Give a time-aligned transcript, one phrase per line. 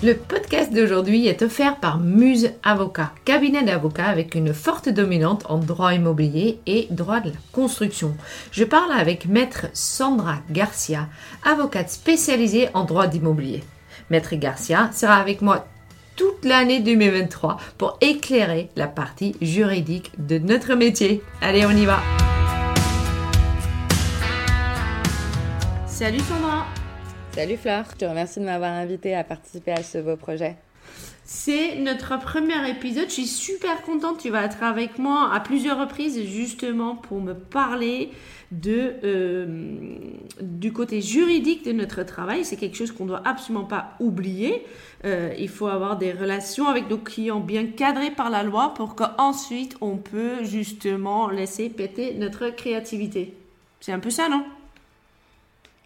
[0.00, 5.58] Le podcast d'aujourd'hui est offert par Muse Avocat, cabinet d'avocats avec une forte dominante en
[5.58, 8.16] droit immobilier et droit de la construction.
[8.52, 11.08] Je parle avec maître Sandra Garcia,
[11.44, 13.64] avocate spécialisée en droit d'immobilier.
[14.08, 15.66] Maître Garcia sera avec moi
[16.14, 21.24] toute l'année 2023 pour éclairer la partie juridique de notre métier.
[21.40, 21.98] Allez, on y va.
[25.88, 26.77] Salut Sandra.
[27.38, 30.56] Salut Fleur, je te remercie de m'avoir invité à participer à ce beau projet.
[31.22, 33.04] C'est notre premier épisode.
[33.04, 34.18] Je suis super contente.
[34.18, 38.10] Tu vas être avec moi à plusieurs reprises justement pour me parler
[38.66, 39.46] euh,
[40.40, 42.44] du côté juridique de notre travail.
[42.44, 44.64] C'est quelque chose qu'on ne doit absolument pas oublier.
[45.04, 48.96] Euh, il faut avoir des relations avec nos clients bien cadrées par la loi pour
[48.96, 53.32] qu'ensuite on peut justement laisser péter notre créativité.
[53.78, 54.44] C'est un peu ça, non?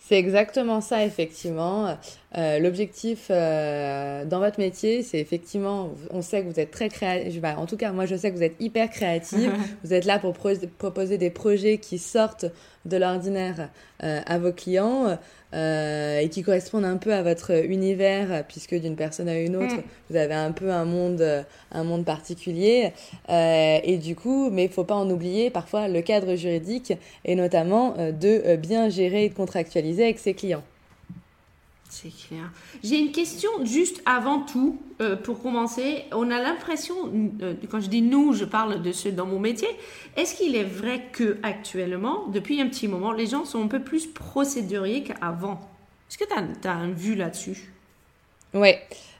[0.04, 1.96] C'est exactement ça, effectivement.
[2.36, 7.40] Euh, l'objectif euh, dans votre métier, c'est effectivement, on sait que vous êtes très créatif.
[7.40, 9.48] Bah, en tout cas, moi, je sais que vous êtes hyper créatif.
[9.84, 12.46] vous êtes là pour proposer des projets qui sortent
[12.84, 13.68] de l'ordinaire
[14.02, 15.18] euh, à vos clients.
[15.54, 19.76] Euh, et qui correspondent un peu à votre univers, puisque d'une personne à une autre,
[19.76, 19.82] mm.
[20.08, 22.92] vous avez un peu un monde, un monde particulier.
[23.28, 26.94] Euh, et du coup, mais il faut pas en oublier parfois le cadre juridique,
[27.24, 30.62] et notamment euh, de bien gérer et de contractualiser avec ses clients.
[31.94, 32.50] C'est clair.
[32.82, 36.04] J'ai une question juste avant tout, euh, pour commencer.
[36.12, 36.94] On a l'impression,
[37.42, 39.68] euh, quand je dis nous, je parle de ceux dans mon métier,
[40.16, 43.82] est-ce qu'il est vrai que actuellement, depuis un petit moment, les gens sont un peu
[43.82, 45.60] plus procéduriers qu'avant?
[46.08, 47.70] Est-ce que tu as, as, un vue là-dessus?
[48.54, 48.72] Oui.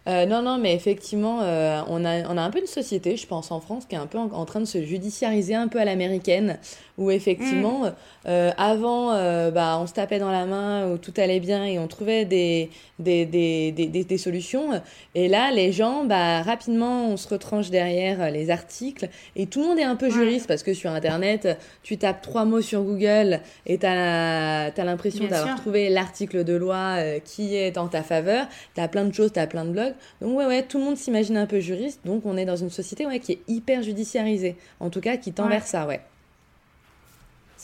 [0.08, 3.26] Euh, non, non, mais effectivement, euh, on, a, on a un peu une société, je
[3.26, 5.84] pense, en France, qui est un peu en, train de se judiciariser un peu à
[5.84, 6.58] l'américaine,
[6.98, 7.92] où effectivement, mm.
[8.26, 9.12] euh, avant,
[9.52, 12.70] bah, on se tapait dans la main, où tout allait bien et on trouvait des,
[12.98, 14.82] des, des, des, des solutions.
[15.14, 19.68] Et là, les gens, bah, rapidement, on se retranche derrière les articles et tout le
[19.68, 23.40] monde est un peu juriste parce que sur Internet, tu tapes trois mots sur Google
[23.66, 28.46] et tu as, l'impression d'avoir trouvé l'article de loi qui est en ta faveur.
[28.74, 29.91] Tu as plein de choses, tu as plein de blogs.
[30.20, 32.70] Donc ouais, ouais, tout le monde s'imagine un peu juriste, donc on est dans une
[32.70, 36.00] société ouais, qui est hyper judiciarisée, en tout cas qui tend vers ça, ouais.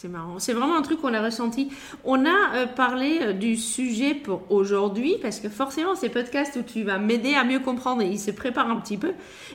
[0.00, 0.38] C'est marrant.
[0.38, 1.70] C'est vraiment un truc qu'on a ressenti.
[2.04, 6.62] On a euh, parlé euh, du sujet pour aujourd'hui parce que forcément, c'est podcast où
[6.62, 9.14] tu vas m'aider à mieux comprendre et il se prépare un petit peu.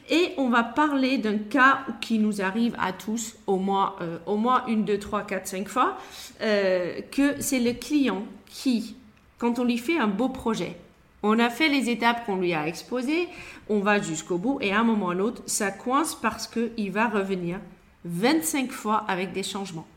[0.10, 4.36] Et on va parler d'un cas qui nous arrive à tous au moins, euh, au
[4.36, 5.98] moins une, deux, trois, quatre, cinq fois,
[6.42, 8.98] que c'est le client qui,
[9.38, 10.76] quand on lui fait un beau projet,
[11.24, 13.28] on a fait les étapes qu'on lui a exposées,
[13.70, 16.92] on va jusqu'au bout et à un moment ou à l'autre, ça coince parce qu'il
[16.92, 17.60] va revenir
[18.06, 19.88] 25 fois avec des changements.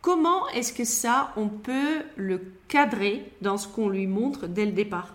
[0.00, 4.72] Comment est-ce que ça, on peut le cadrer dans ce qu'on lui montre dès le
[4.72, 5.14] départ?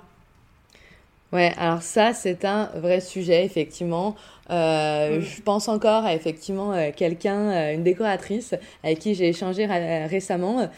[1.36, 4.16] Ouais, alors ça, c'est un vrai sujet, effectivement.
[4.50, 9.66] Euh, je pense encore à effectivement euh, quelqu'un, euh, une décoratrice avec qui j'ai échangé
[9.66, 10.70] récemment,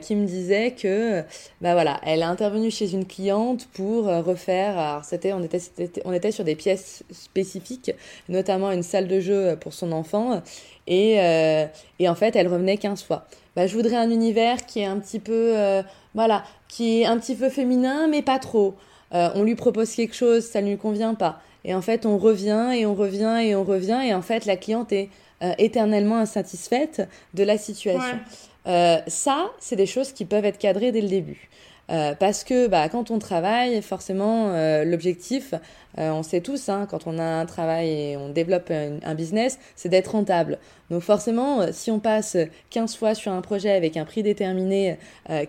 [0.00, 1.22] qui me disait que,
[1.60, 4.78] bah voilà, elle est intervenue chez une cliente pour refaire.
[4.78, 5.60] Alors c'était, on était,
[6.06, 7.92] on était sur des pièces spécifiques,
[8.30, 10.40] notamment une salle de jeu pour son enfant,
[10.86, 11.16] et,
[11.98, 13.26] et en fait, elle revenait 15 fois.
[13.54, 15.54] Bah, je voudrais un univers qui est un petit peu,
[16.14, 18.74] voilà, qui est un petit peu féminin, mais pas trop.
[19.10, 21.40] On lui propose quelque chose, ça ne lui convient pas.
[21.64, 24.00] Et en fait, on revient et on revient et on revient.
[24.04, 25.10] Et en fait, la cliente est
[25.42, 28.18] euh, éternellement insatisfaite de la situation.
[28.66, 31.48] Euh, ça, c'est des choses qui peuvent être cadrées dès le début.
[31.90, 35.54] Euh, parce que bah, quand on travaille, forcément, euh, l'objectif,
[35.98, 39.14] euh, on sait tous, hein, quand on a un travail et on développe un, un
[39.14, 40.58] business, c'est d'être rentable.
[40.90, 42.36] Donc forcément, si on passe
[42.70, 44.96] 15 fois sur un projet avec un prix déterminé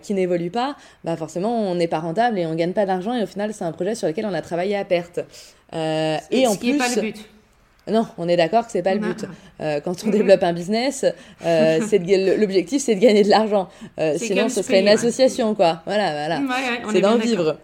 [0.02, 3.22] qui n'évolue pas, bah forcément, on n'est pas rentable et on gagne pas d'argent et
[3.22, 5.20] au final, c'est un projet sur lequel on a travaillé à perte.
[5.72, 7.26] et en plus, pas le but.
[7.88, 9.24] Non, on est d'accord que c'est pas le but.
[9.60, 11.04] Euh, quand on développe un business,
[11.44, 11.80] euh,
[12.38, 13.68] l'objectif c'est de gagner de l'argent.
[13.98, 15.82] Euh, sinon, ce serait une association, quoi.
[15.86, 16.42] Voilà, voilà.
[16.92, 17.58] c'est d'en vivre.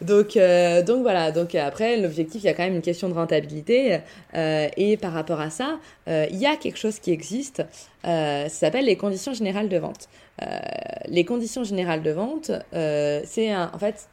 [0.00, 0.38] Donc,
[0.86, 1.30] donc voilà.
[1.30, 3.98] Donc après, l'objectif, il y a quand même une question de rentabilité.
[4.34, 7.62] Et par rapport à ça, il y a quelque chose qui existe.
[8.02, 10.08] ça s'appelle les conditions générales de vente.
[11.06, 14.08] les conditions générales de vente, c'est un, en fait,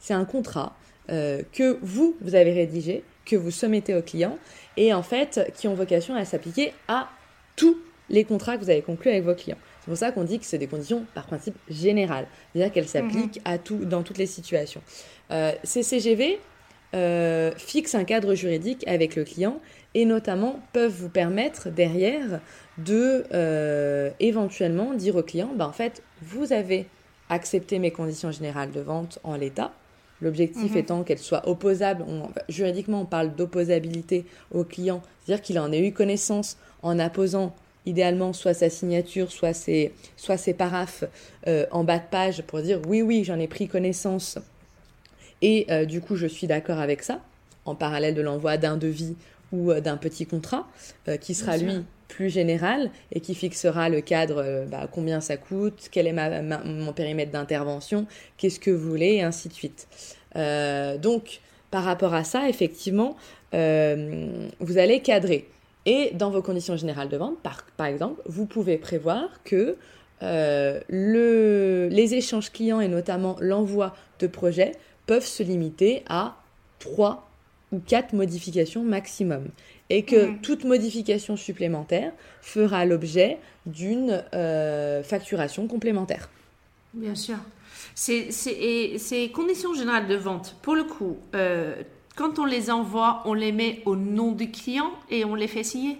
[0.00, 0.72] c'est un contrat
[1.08, 4.38] que vous, vous avez rédigé, que vous soumettez au client
[4.76, 7.08] et en fait qui ont vocation à s'appliquer à
[7.56, 7.78] tous
[8.10, 9.58] les contrats que vous avez conclus avec vos clients.
[9.80, 13.40] C'est pour ça qu'on dit que c'est des conditions par principe générales, c'est-à-dire qu'elles s'appliquent
[13.44, 13.52] mhm.
[13.52, 14.82] à tout, dans toutes les situations.
[15.30, 16.38] Euh, ces CGV
[16.94, 19.60] euh, fixent un cadre juridique avec le client
[19.94, 22.40] et notamment peuvent vous permettre derrière
[22.78, 26.86] de euh, éventuellement dire au client, bah, en fait, vous avez
[27.28, 29.72] accepté mes conditions générales de vente en l'état,
[30.22, 30.78] L'objectif Mhm.
[30.78, 32.04] étant qu'elle soit opposable.
[32.08, 37.54] On- juridiquement, on parle d'opposabilité au client, c'est-à-dire qu'il en ait eu connaissance en apposant
[37.84, 41.02] idéalement soit sa signature, soit ses, soit ses paraphes
[41.48, 44.38] euh, en bas de page pour dire oui, oui, j'en ai pris connaissance
[45.42, 47.20] et euh, du coup je suis d'accord avec ça,
[47.64, 49.16] en parallèle de l'envoi d'un devis
[49.52, 50.66] ou euh, d'un petit contrat
[51.20, 51.82] qui sera Bien lui sûr.
[52.12, 56.92] Plus général et qui fixera le cadre, euh, bah, combien ça coûte, quel est mon
[56.92, 58.06] périmètre d'intervention,
[58.36, 59.88] qu'est-ce que vous voulez, et ainsi de suite.
[60.36, 63.16] Euh, donc, par rapport à ça, effectivement,
[63.54, 65.48] euh, vous allez cadrer.
[65.86, 69.76] Et dans vos conditions générales de vente, par, exemple, vous pouvez prévoir que
[70.20, 74.72] le, les échanges clients et notamment l'envoi de projets
[75.06, 76.36] peuvent se limiter à
[76.78, 77.28] trois
[77.72, 79.48] ou quatre modifications maximum.
[79.94, 80.38] Et que Mhm.
[80.46, 83.30] toute modification supplémentaire fera l'objet
[83.66, 86.24] d'une euh, facturation complémentaire.
[86.94, 87.36] Bien sûr.
[87.94, 91.74] C'est, ces conditions générales de vente, pour le coup, euh,
[92.16, 95.64] quand on les envoie, on les met au nom du client et on les fait
[95.72, 95.98] signer?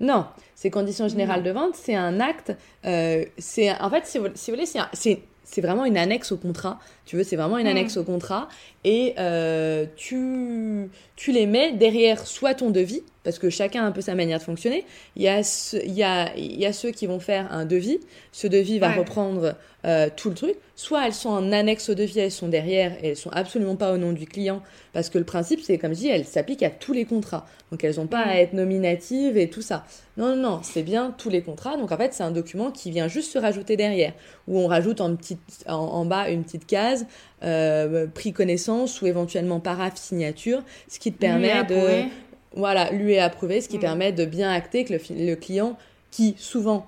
[0.00, 2.52] Non, ces conditions générales de vente, c'est un acte.
[2.84, 5.20] euh, c'est en fait, si vous, si vous voulez, c'est
[5.50, 6.78] c'est vraiment une annexe au contrat.
[7.06, 7.70] Tu veux, c'est vraiment une Mm.
[7.70, 8.48] annexe au contrat.
[8.84, 13.92] Et euh, tu, tu les mets derrière soit ton devis, parce que chacun a un
[13.92, 14.84] peu sa manière de fonctionner.
[15.16, 17.64] Il y a, ce- il y a, il y a ceux qui vont faire un
[17.64, 17.98] devis.
[18.32, 18.96] Ce devis va Ouais.
[18.96, 20.54] reprendre euh, tout le truc.
[20.76, 23.92] Soit elles sont en annexe au devis, elles sont derrière et elles sont absolument pas
[23.92, 24.62] au nom du client.
[24.94, 27.46] Parce que le principe, c'est comme je dis, elles s'appliquent à tous les contrats.
[27.70, 29.84] Donc elles n'ont pas à être nominatives et tout ça.
[30.16, 31.76] Non, non, non, c'est bien tous les contrats.
[31.76, 34.12] Donc en fait, c'est un document qui vient juste se rajouter derrière,
[34.48, 37.06] où on rajoute en, petite, en, en bas une petite case,
[37.42, 42.04] euh, pris connaissance ou éventuellement paraphe signature, ce qui te permet de...
[42.54, 43.80] Voilà, lui est approuvé, ce qui Mm.
[43.80, 45.76] permet de bien acter que le, le client,
[46.10, 46.86] qui souvent,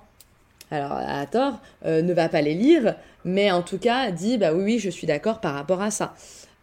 [0.71, 2.95] alors à tort, euh, ne va pas les lire,
[3.25, 6.13] mais en tout cas dit, bah oui, oui, je suis d'accord par rapport à ça.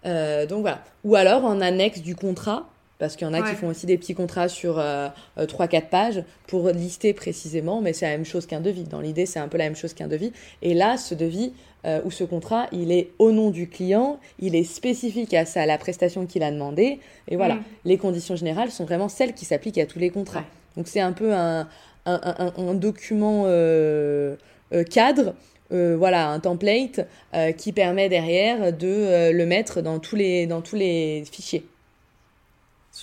[0.06, 0.82] Euh, donc voilà.
[1.04, 2.68] Ou alors en annexe du contrat,
[3.00, 3.50] parce qu'il y en a Ouais.
[3.50, 5.08] qui font aussi des petits contrats sur euh,
[5.38, 8.84] euh, 3-4 pages pour lister précisément, mais c'est la même chose qu'un devis.
[8.84, 10.32] Dans l'idée, c'est un peu la même chose qu'un devis.
[10.62, 11.52] Et là, ce devis
[11.86, 15.62] euh, ou ce contrat, il est au nom du client, il est spécifique à ça,
[15.62, 17.00] à la prestation qu'il a demandé.
[17.26, 17.62] Et voilà, Mm.
[17.86, 20.40] les conditions générales sont vraiment celles qui s'appliquent à tous les contrats.
[20.40, 20.46] Ouais.
[20.76, 21.60] Donc c'est un peu un,
[22.06, 24.36] un, un- un document euh,
[24.74, 25.34] euh, cadre,
[25.72, 27.00] euh, voilà, un template
[27.34, 31.64] euh, qui permet derrière de euh, le mettre dans tous les, dans tous les fichiers.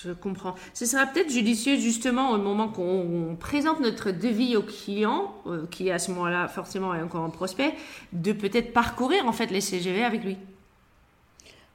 [0.04, 0.54] Je comprends.
[0.74, 5.66] Ce sera peut-être judicieux justement au moment qu'on on présente notre devis au client, euh,
[5.70, 7.72] qui à ce moment-là forcément est encore un prospect,
[8.12, 10.36] de peut-être parcourir en fait les CGV avec lui.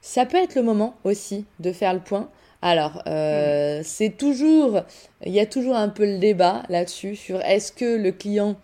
[0.01, 2.29] Ça peut être le moment aussi de faire le point.
[2.61, 4.83] Alors, euh, c'est toujours,
[5.25, 8.55] il y a toujours un peu le débat là-dessus sur est-ce que le client,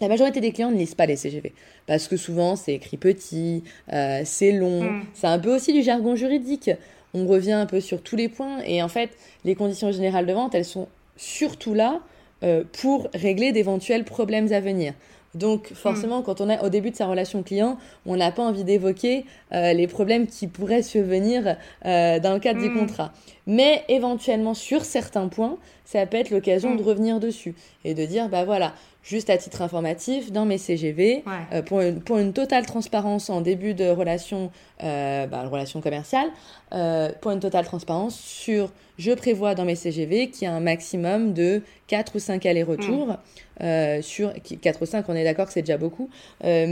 [0.00, 1.52] la majorité des clients ne lisent pas les CGV
[1.88, 5.02] parce que souvent c'est écrit petit, euh, c'est long, Mm.
[5.14, 6.70] c'est un peu aussi du jargon juridique.
[7.18, 9.10] On revient un peu sur tous les points et en fait,
[9.44, 12.00] les conditions générales de vente, elles sont surtout là
[12.44, 14.92] euh, pour régler d'éventuels problèmes à venir.
[15.34, 17.76] Donc forcément, quand on est au début de sa relation client,
[18.06, 22.60] on n'a pas envie d'évoquer euh, les problèmes qui pourraient survenir euh, dans le cadre
[22.60, 22.78] du Mm.
[22.78, 23.12] contrat.
[23.48, 26.76] Mais éventuellement, sur certains points, ça peut être l'occasion Mm.
[26.76, 27.54] de revenir dessus
[27.84, 31.32] et de dire, bah voilà, juste à titre informatif, dans mes CGV, Ouais.
[31.54, 34.50] euh, pour, une, pour une totale transparence en début de relation,
[34.84, 36.28] euh, bah, relation commerciale,
[36.74, 40.60] euh, pour une totale transparence sur, je prévois dans mes CGV qu'il y a un
[40.60, 43.16] maximum de 4 ou 5 allers-retours.
[43.60, 46.08] euh, sur 4 ou 5, on est d'accord que c'est déjà beaucoup,
[46.44, 46.66] mais,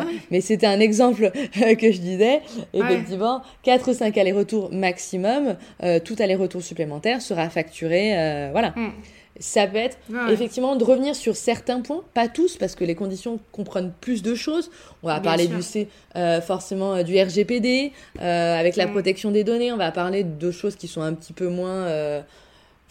[0.30, 1.30] mais c'était un exemple
[1.78, 2.40] que je disais.
[2.72, 2.80] Ouais.
[2.80, 5.56] Effectivement, 4 ou 5 allers-retours maximum,
[6.04, 8.16] tout aller-retour supplémentaire sera facturé.
[8.18, 8.70] euh, voilà.
[8.76, 8.92] Mm.
[9.38, 10.32] Ça peut être Ouais.
[10.34, 14.34] effectivement de revenir sur certains points, pas tous, parce que les conditions comprennent plus de
[14.34, 14.70] choses.
[15.02, 15.56] On va Bien parler sûr.
[15.56, 18.90] du C, euh, forcément euh, du RGPD, avec la Mm.
[18.90, 19.72] protection des données.
[19.72, 21.86] On va parler de choses qui sont un petit peu moins,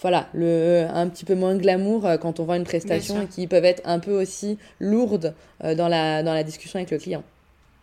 [0.02, 3.66] voilà, le, un petit peu moins glamour quand on vend une prestation et qui peuvent
[3.66, 7.24] être un peu aussi lourdes dans la dans la discussion avec le client.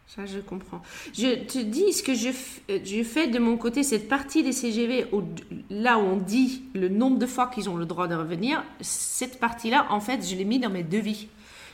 [0.07, 0.81] Ça, je comprends.
[1.13, 2.31] Je te dis ce que je,
[2.69, 5.07] je fais de mon côté, cette partie des CGV,
[5.69, 9.41] là où on dit le nombre de fois qu'ils ont le droit de revenir, cette
[9.41, 11.29] partie-là, en fait, je l'ai mis dans mes devis.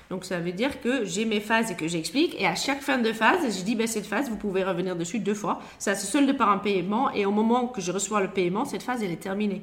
[0.09, 2.35] Donc, ça veut dire que j'ai mes phases et que j'explique.
[2.41, 5.19] Et à chaque fin de phase, je dis, ben, cette phase, vous pouvez revenir dessus
[5.21, 5.61] deux fois.
[5.79, 7.11] Ça se solde par un paiement.
[7.13, 9.63] Et au moment que je reçois le paiement, cette phase, elle est terminée.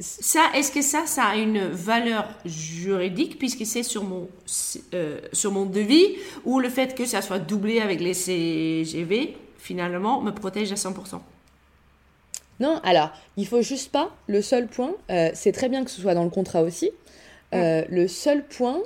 [0.00, 4.28] Ça, est-ce que ça, ça a une valeur juridique puisque c'est sur mon,
[4.94, 6.14] euh, sur mon devis
[6.44, 11.20] ou le fait que ça soit doublé avec les CGV, finalement, me protège à 100%
[12.60, 16.00] Non, alors, il faut juste pas, le seul point, euh, c'est très bien que ce
[16.00, 16.92] soit dans le contrat aussi,
[17.52, 18.80] euh, le seul point,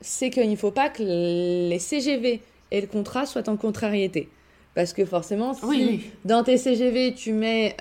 [0.00, 2.40] c'est qu'il ne faut pas que les CGV
[2.70, 4.28] et le contrat soient en contrariété.
[4.76, 7.76] Parce que forcément, si dans tes CGV, tu mets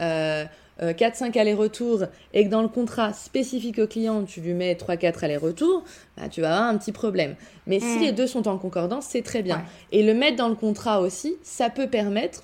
[0.82, 2.04] 4-5 allers-retours
[2.34, 5.84] et que dans le contrat spécifique au client, tu lui mets 3-4 allers-retours,
[6.18, 7.36] bah, tu vas avoir un petit problème.
[7.68, 8.02] Mais si mm.
[8.02, 9.64] les deux sont en concordance, c'est très bien.
[9.92, 12.44] Et le mettre dans le contrat aussi, ça peut permettre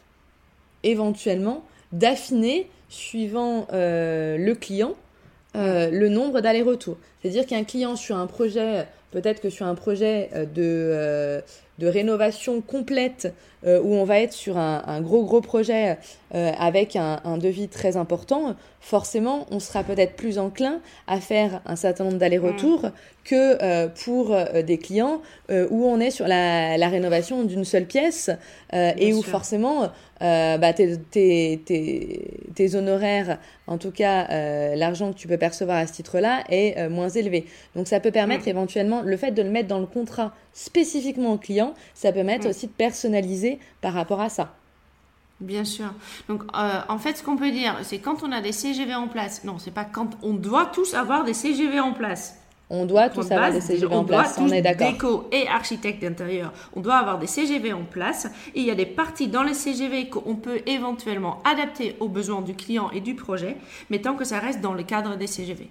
[0.84, 4.96] éventuellement d'affiner, suivant le client,
[5.56, 6.98] euh, le nombre d'allers-retours.
[7.22, 11.42] C'est-à-dire qu'un client sur un projet, peut-être que sur un projet euh, de, euh,
[11.78, 13.34] de rénovation complète,
[13.66, 15.98] où on va être sur un, gros gros projet
[16.32, 22.06] avec un, devis très important, forcément, on sera peut-être plus enclin à faire un certain
[22.06, 22.92] nombre d'allers-retours mm.
[23.26, 24.34] que pour
[24.64, 28.30] des clients où on est sur la, la rénovation d'une seule pièce
[28.72, 29.90] et où forcément
[30.22, 31.62] euh, bah, tes, tes,
[32.54, 36.78] tes, honoraires, en tout cas euh, l'argent que tu peux percevoir à ce titre-là, est
[36.78, 37.46] euh, moins élevé.
[37.76, 38.50] Donc ça peut permettre mm.
[38.50, 42.48] éventuellement, le fait de le mettre dans le contrat spécifiquement au client, ça peut permettre
[42.48, 42.50] mm.
[42.50, 44.54] aussi de personnaliser par rapport à ça.
[45.40, 45.94] Bien sûr.
[46.28, 49.46] Donc, en fait, ce qu'on peut dire, c'est quand on a des CGV en place.
[49.46, 52.36] Non, c'est pas quand on doit tous avoir des CGV en place.
[52.70, 54.92] On doit tous avoir des CGV en place, on est d'accord.
[54.92, 58.28] Déco et architecte d'intérieur, on doit avoir des CGV en place.
[58.54, 62.42] Et il y a des parties dans les CGV qu'on peut éventuellement adapter aux besoins
[62.42, 63.58] du client et du projet,
[63.90, 65.68] mais tant que ça reste dans le cadre des CGV.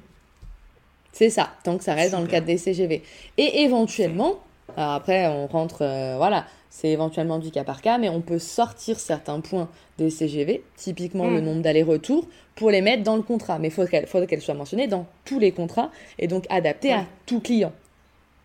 [1.12, 3.02] C'est ça, tant que ça reste dans le cadre des CGV.
[3.36, 4.36] Et éventuellement,
[4.76, 9.00] après on rentre, euh, voilà, c'est éventuellement du cas par cas, mais on peut sortir
[9.00, 11.44] certains points des CGV, typiquement le mm.
[11.44, 13.58] nombre d'allers-retours, pour les mettre dans le contrat.
[13.58, 17.40] Mais il faudrait qu'elles soient mentionnées dans tous les contrats et donc adaptées à tout
[17.40, 17.72] client.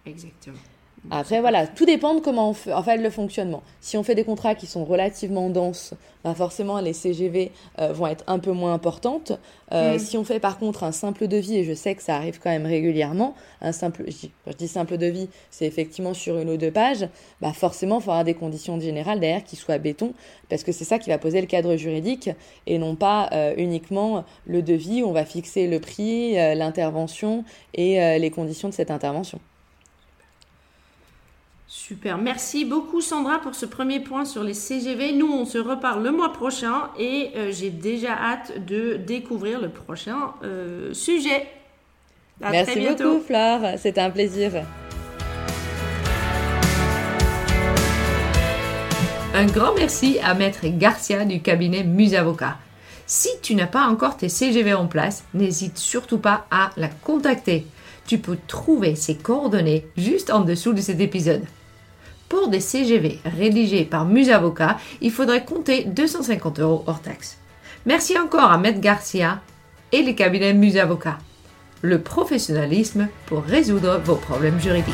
[0.05, 0.57] Exactement.
[1.11, 3.61] Après, voilà, tout dépend de comment on fait, en fait le fonctionnement.
[3.81, 5.93] Si on fait des contrats qui sont relativement denses,
[6.23, 9.33] bah forcément les CGV euh, vont être un peu moins importantes.
[9.73, 9.99] Euh, mm.
[9.99, 12.49] Si on fait par contre un simple devis, et je sais que ça arrive quand
[12.49, 17.07] même régulièrement, un simple, je dis, simple devis, c'est effectivement sur une ou deux pages,
[17.41, 20.13] bah forcément il faudra des conditions générales derrière qui soient béton,
[20.49, 22.29] parce que c'est ça qui va poser le cadre juridique
[22.65, 27.43] et non pas euh, uniquement le devis où on va fixer le prix, l'intervention
[27.73, 29.39] et les conditions de cette intervention.
[31.75, 32.19] Super.
[32.19, 35.11] Merci beaucoup Sandra pour ce premier point sur les CGV.
[35.13, 39.69] Nous, on se reparle le mois prochain et euh, j'ai déjà hâte de découvrir le
[39.69, 41.47] prochain euh, sujet.
[42.39, 44.51] Merci beaucoup Flore, c'était un plaisir.
[49.33, 52.57] Un grand merci à Maître Garcia du cabinet Musavocat.
[53.07, 57.65] Si tu n'as pas encore tes CGV en place, n'hésite surtout pas à la contacter.
[58.05, 61.41] Tu peux trouver ses coordonnées juste en dessous de cet épisode.
[62.29, 67.37] Pour des CGV rédigés par Musavocat, il faudrait compter 250 euros hors taxe.
[67.85, 69.41] Merci encore à Maître Garcia
[69.91, 71.17] et les cabinets Musavocat.
[71.81, 74.93] Le professionnalisme pour résoudre vos problèmes juridiques.